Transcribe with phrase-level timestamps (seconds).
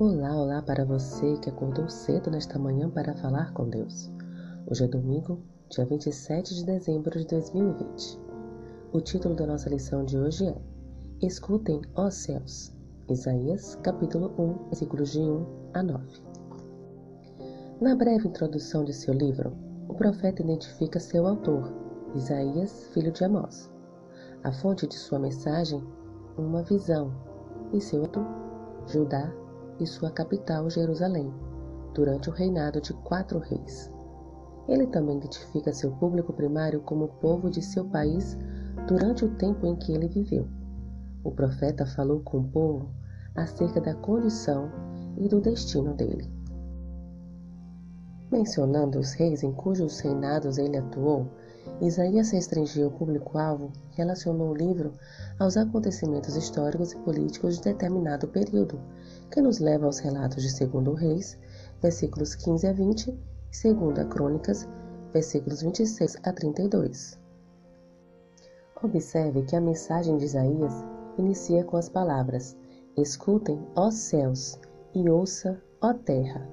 [0.00, 4.08] Olá, olá para você que acordou cedo nesta manhã para falar com Deus.
[4.64, 8.20] Hoje é domingo, dia 27 de dezembro de 2020.
[8.92, 10.56] O título da nossa lição de hoje é
[11.20, 12.72] Escutem, ó céus.
[13.10, 16.22] Isaías, capítulo 1, versículos de 1 a 9.
[17.80, 19.52] Na breve introdução de seu livro,
[19.88, 21.72] o profeta identifica seu autor,
[22.14, 23.68] Isaías, filho de Amós.
[24.44, 25.82] A fonte de sua mensagem,
[26.36, 27.12] uma visão,
[27.72, 28.24] e seu autor,
[28.86, 29.28] Judá
[29.80, 31.32] e sua capital, Jerusalém,
[31.94, 33.90] durante o reinado de quatro reis.
[34.68, 38.36] Ele também identifica seu público primário como o povo de seu país
[38.86, 40.46] durante o tempo em que ele viveu.
[41.24, 42.90] O profeta falou com o povo
[43.34, 44.70] acerca da condição
[45.16, 46.30] e do destino dele.
[48.30, 51.28] Mencionando os reis em cujos reinados ele atuou,
[51.80, 54.92] Isaías restringiu o público-alvo relacionou o livro
[55.38, 58.80] aos acontecimentos históricos e políticos de determinado período,
[59.30, 61.38] que nos leva aos relatos de 2 Reis,
[61.80, 64.68] versículos 15 a 20, e 2 Crônicas,
[65.12, 67.18] versículos 26 a 32.
[68.82, 70.72] Observe que a mensagem de Isaías
[71.16, 72.56] inicia com as palavras:
[72.96, 74.58] Escutem, ó céus,
[74.94, 76.48] e ouça, ó terra.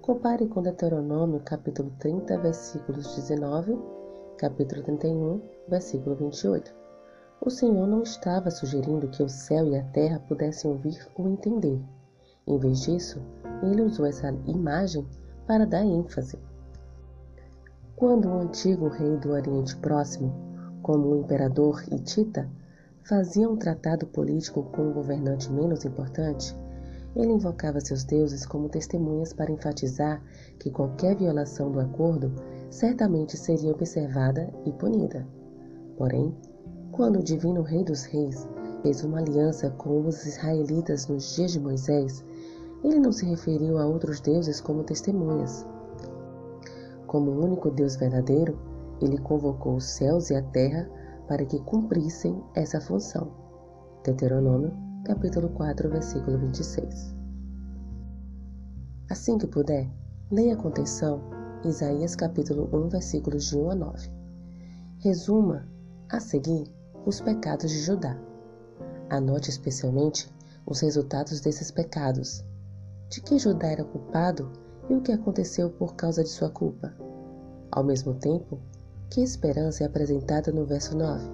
[0.00, 3.76] Compare com Deuteronômio capítulo 30, versículos 19,
[4.36, 6.74] capítulo 31, versículo 28.
[7.40, 11.80] O Senhor não estava sugerindo que o céu e a terra pudessem ouvir ou entender.
[12.46, 13.20] Em vez disso,
[13.62, 15.06] ele usou essa imagem
[15.46, 16.38] para dar ênfase.
[17.96, 20.34] Quando o antigo rei do Oriente Próximo,
[20.82, 22.46] como o imperador Hitita,
[23.04, 26.54] fazia um tratado político com um governante menos importante,
[27.16, 30.22] ele invocava seus deuses como testemunhas para enfatizar
[30.58, 32.32] que qualquer violação do acordo
[32.70, 35.26] certamente seria observada e punida.
[35.96, 36.36] Porém,
[36.92, 38.46] quando o divino Rei dos Reis
[38.82, 42.22] fez uma aliança com os israelitas nos dias de Moisés,
[42.84, 45.66] ele não se referiu a outros deuses como testemunhas.
[47.06, 48.58] Como o único Deus verdadeiro,
[49.00, 50.88] ele convocou os céus e a terra
[51.26, 53.30] para que cumprissem essa função.
[54.04, 57.14] Deuteronômio, capítulo 4, versículo 26.
[59.08, 59.88] Assim que puder,
[60.32, 61.20] leia com atenção
[61.64, 64.10] Isaías capítulo 1, versículos de 1 a 9.
[64.98, 65.68] Resuma,
[66.08, 66.74] a seguir,
[67.04, 68.18] os pecados de Judá.
[69.08, 70.28] Anote especialmente
[70.66, 72.44] os resultados desses pecados
[73.08, 74.50] de que Judá era culpado
[74.90, 76.92] e o que aconteceu por causa de sua culpa.
[77.70, 78.58] Ao mesmo tempo,
[79.08, 81.30] que esperança é apresentada no verso 9.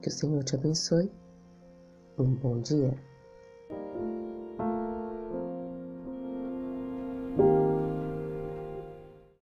[0.00, 1.10] Que o Senhor te abençoe.
[2.20, 3.09] Um bom dia.